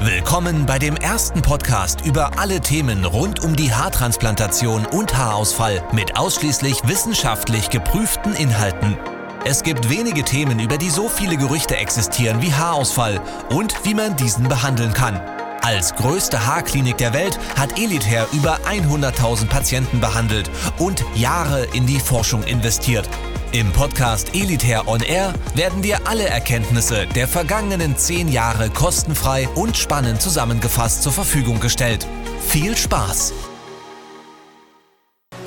[0.00, 6.16] Willkommen bei dem ersten Podcast über alle Themen rund um die Haartransplantation und Haarausfall mit
[6.16, 8.98] ausschließlich wissenschaftlich geprüften Inhalten.
[9.44, 13.20] Es gibt wenige Themen, über die so viele Gerüchte existieren wie Haarausfall
[13.50, 15.20] und wie man diesen behandeln kann.
[15.62, 22.00] Als größte Haarklinik der Welt hat Elitair über 100.000 Patienten behandelt und Jahre in die
[22.00, 23.08] Forschung investiert.
[23.54, 29.76] Im Podcast Elitair On Air werden dir alle Erkenntnisse der vergangenen zehn Jahre kostenfrei und
[29.76, 32.04] spannend zusammengefasst zur Verfügung gestellt.
[32.48, 33.53] Viel Spaß!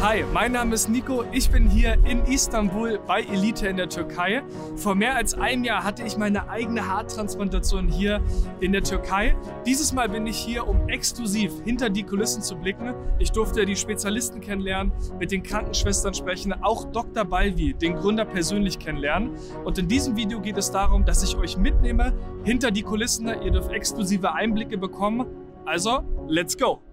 [0.00, 1.24] Hi, mein Name ist Nico.
[1.32, 4.44] Ich bin hier in Istanbul bei Elite in der Türkei.
[4.76, 8.20] Vor mehr als einem Jahr hatte ich meine eigene Haartransplantation hier
[8.60, 9.34] in der Türkei.
[9.66, 12.94] Dieses Mal bin ich hier, um exklusiv hinter die Kulissen zu blicken.
[13.18, 17.24] Ich durfte die Spezialisten kennenlernen, mit den Krankenschwestern sprechen, auch Dr.
[17.24, 19.32] Balvi, den Gründer, persönlich kennenlernen.
[19.64, 22.12] Und in diesem Video geht es darum, dass ich euch mitnehme
[22.44, 23.26] hinter die Kulissen.
[23.26, 25.26] Ihr dürft exklusive Einblicke bekommen.
[25.66, 26.87] Also, let's go!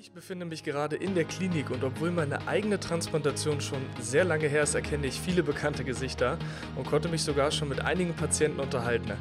[0.00, 4.48] Ich befinde mich gerade in der Klinik und obwohl meine eigene Transplantation schon sehr lange
[4.48, 6.38] her ist, erkenne ich viele bekannte Gesichter
[6.74, 9.12] und konnte mich sogar schon mit einigen Patienten unterhalten.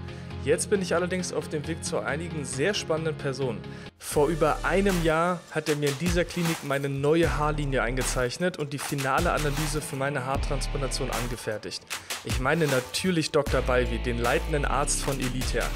[0.45, 3.59] Jetzt bin ich allerdings auf dem Weg zu einigen sehr spannenden Personen.
[3.97, 8.71] Vor über einem Jahr hat er mir in dieser Klinik meine neue Haarlinie eingezeichnet und
[8.71, 11.83] die finale Analyse für meine Haartransplantation angefertigt.
[12.23, 13.61] Ich meine natürlich Dr.
[13.63, 15.67] Balvi, den leitenden Arzt von Elitair.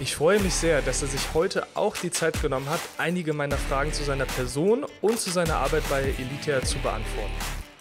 [0.00, 3.58] Ich freue mich sehr, dass er sich heute auch die Zeit genommen hat, einige meiner
[3.58, 7.34] Fragen zu seiner Person und zu seiner Arbeit bei Elitair zu beantworten.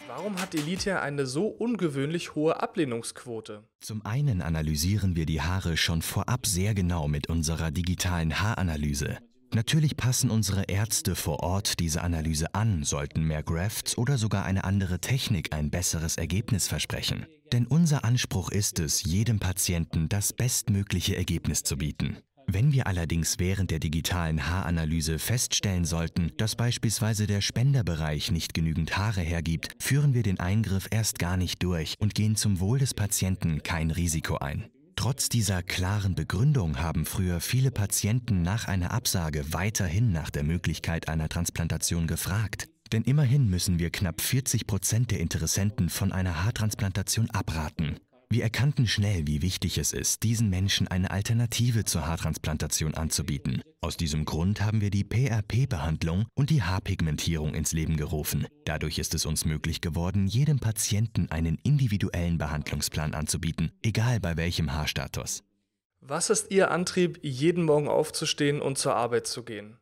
[0.06, 3.64] Warum hat Elite eine so ungewöhnlich hohe Ablehnungsquote?
[3.80, 9.20] Zum einen analysieren wir die Haare schon vorab sehr genau mit unserer digitalen Haaranalyse.
[9.54, 14.66] Natürlich passen unsere Ärzte vor Ort diese Analyse an, sollten mehr Grafts oder sogar eine
[14.66, 17.26] andere Technik ein besseres Ergebnis versprechen.
[17.52, 22.18] Denn unser Anspruch ist es, jedem Patienten das bestmögliche Ergebnis zu bieten.
[22.52, 28.98] Wenn wir allerdings während der digitalen Haaranalyse feststellen sollten, dass beispielsweise der Spenderbereich nicht genügend
[28.98, 32.94] Haare hergibt, führen wir den Eingriff erst gar nicht durch und gehen zum Wohl des
[32.94, 34.68] Patienten kein Risiko ein.
[34.96, 41.08] Trotz dieser klaren Begründung haben früher viele Patienten nach einer Absage weiterhin nach der Möglichkeit
[41.08, 42.69] einer Transplantation gefragt.
[42.92, 48.00] Denn immerhin müssen wir knapp 40 Prozent der Interessenten von einer Haartransplantation abraten.
[48.32, 53.64] Wir erkannten schnell, wie wichtig es ist, diesen Menschen eine Alternative zur Haartransplantation anzubieten.
[53.82, 58.46] Aus diesem Grund haben wir die PRP-Behandlung und die Haarpigmentierung ins Leben gerufen.
[58.66, 64.74] Dadurch ist es uns möglich geworden, jedem Patienten einen individuellen Behandlungsplan anzubieten, egal bei welchem
[64.74, 65.42] Haarstatus.
[66.00, 69.78] Was ist Ihr Antrieb, jeden Morgen aufzustehen und zur Arbeit zu gehen?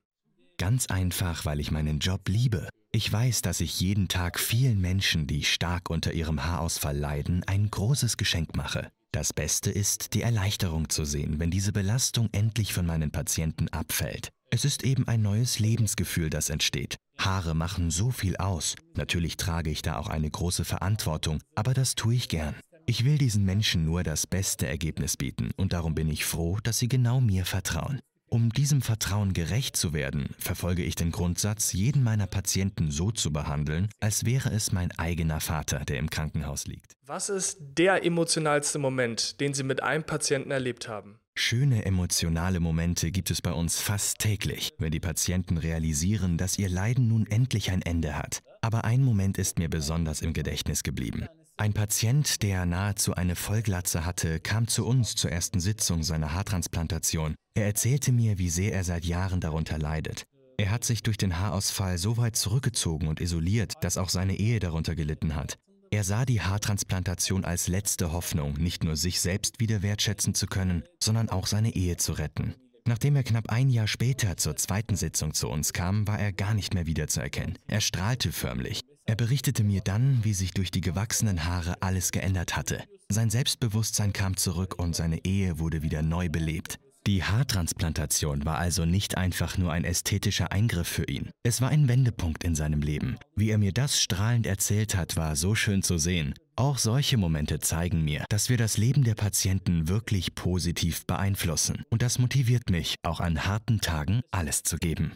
[0.58, 2.70] Ganz einfach, weil ich meinen Job liebe.
[2.98, 7.70] Ich weiß, dass ich jeden Tag vielen Menschen, die stark unter ihrem Haarausfall leiden, ein
[7.70, 8.90] großes Geschenk mache.
[9.12, 14.32] Das Beste ist, die Erleichterung zu sehen, wenn diese Belastung endlich von meinen Patienten abfällt.
[14.50, 16.98] Es ist eben ein neues Lebensgefühl, das entsteht.
[17.20, 18.74] Haare machen so viel aus.
[18.96, 22.56] Natürlich trage ich da auch eine große Verantwortung, aber das tue ich gern.
[22.88, 26.80] Ich will diesen Menschen nur das beste Ergebnis bieten und darum bin ich froh, dass
[26.80, 28.00] sie genau mir vertrauen.
[28.30, 33.32] Um diesem Vertrauen gerecht zu werden, verfolge ich den Grundsatz, jeden meiner Patienten so zu
[33.32, 36.98] behandeln, als wäre es mein eigener Vater, der im Krankenhaus liegt.
[37.06, 41.20] Was ist der emotionalste Moment, den Sie mit einem Patienten erlebt haben?
[41.36, 46.68] Schöne emotionale Momente gibt es bei uns fast täglich, wenn die Patienten realisieren, dass ihr
[46.68, 48.42] Leiden nun endlich ein Ende hat.
[48.60, 51.28] Aber ein Moment ist mir besonders im Gedächtnis geblieben.
[51.60, 57.34] Ein Patient, der nahezu eine Vollglatze hatte, kam zu uns zur ersten Sitzung seiner Haartransplantation.
[57.56, 60.26] Er erzählte mir, wie sehr er seit Jahren darunter leidet.
[60.60, 64.60] Er hat sich durch den Haarausfall so weit zurückgezogen und isoliert, dass auch seine Ehe
[64.60, 65.58] darunter gelitten hat.
[65.90, 70.84] Er sah die Haartransplantation als letzte Hoffnung, nicht nur sich selbst wieder wertschätzen zu können,
[71.02, 72.54] sondern auch seine Ehe zu retten.
[72.86, 76.54] Nachdem er knapp ein Jahr später zur zweiten Sitzung zu uns kam, war er gar
[76.54, 77.58] nicht mehr wiederzuerkennen.
[77.68, 78.82] Er strahlte förmlich.
[79.08, 82.84] Er berichtete mir dann, wie sich durch die gewachsenen Haare alles geändert hatte.
[83.10, 86.78] Sein Selbstbewusstsein kam zurück und seine Ehe wurde wieder neu belebt.
[87.08, 91.32] Die Haartransplantation war also nicht einfach nur ein ästhetischer Eingriff für ihn.
[91.42, 93.18] Es war ein Wendepunkt in seinem Leben.
[93.34, 96.34] Wie er mir das strahlend erzählt hat, war so schön zu sehen.
[96.58, 101.84] Auch solche Momente zeigen mir, dass wir das Leben der Patienten wirklich positiv beeinflussen.
[101.90, 105.14] Und das motiviert mich, auch an harten Tagen alles zu geben.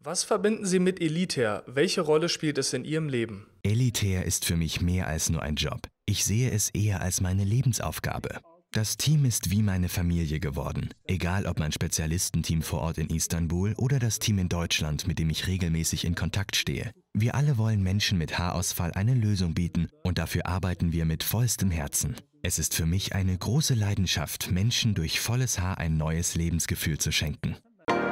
[0.00, 1.64] Was verbinden Sie mit Elitair?
[1.66, 3.48] Welche Rolle spielt es in Ihrem Leben?
[3.64, 5.88] Elitair ist für mich mehr als nur ein Job.
[6.06, 8.40] Ich sehe es eher als meine Lebensaufgabe.
[8.70, 10.90] Das Team ist wie meine Familie geworden.
[11.04, 15.30] Egal ob mein Spezialistenteam vor Ort in Istanbul oder das Team in Deutschland, mit dem
[15.30, 16.92] ich regelmäßig in Kontakt stehe.
[17.12, 21.72] Wir alle wollen Menschen mit Haarausfall eine Lösung bieten und dafür arbeiten wir mit vollstem
[21.72, 22.14] Herzen.
[22.42, 27.10] Es ist für mich eine große Leidenschaft, Menschen durch volles Haar ein neues Lebensgefühl zu
[27.10, 27.56] schenken.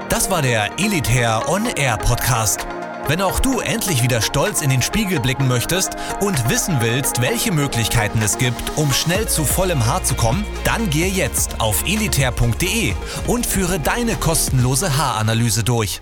[0.08, 2.64] Das war der Elitair On Air Podcast.
[3.08, 7.50] Wenn auch du endlich wieder stolz in den Spiegel blicken möchtest und wissen willst, welche
[7.53, 12.94] Möglichkeiten es gibt, um schnell zu vollem Haar zu kommen, dann gehe jetzt auf elitair.de
[13.26, 16.00] und führe deine kostenlose Haaranalyse durch.